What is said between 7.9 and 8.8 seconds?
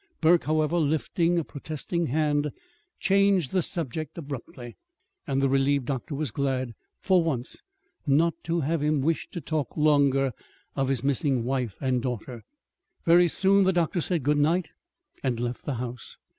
not to